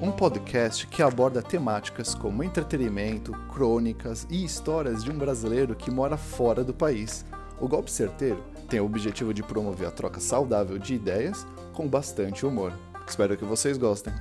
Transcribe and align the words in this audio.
Um 0.00 0.12
podcast 0.12 0.86
que 0.86 1.02
aborda 1.02 1.42
temáticas 1.42 2.14
como 2.14 2.44
entretenimento, 2.44 3.32
crônicas 3.52 4.28
e 4.30 4.44
histórias 4.44 5.02
de 5.02 5.10
um 5.10 5.18
brasileiro 5.18 5.74
que 5.74 5.90
mora 5.90 6.16
fora 6.16 6.62
do 6.62 6.72
país. 6.72 7.26
O 7.60 7.66
Golpe 7.66 7.90
Certeiro 7.90 8.40
tem 8.68 8.78
o 8.78 8.84
objetivo 8.84 9.34
de 9.34 9.42
promover 9.42 9.88
a 9.88 9.90
troca 9.90 10.20
saudável 10.20 10.78
de 10.78 10.94
ideias 10.94 11.44
com 11.72 11.88
bastante 11.88 12.46
humor. 12.46 12.72
Espero 13.08 13.36
que 13.36 13.44
vocês 13.44 13.76
gostem. 13.76 14.14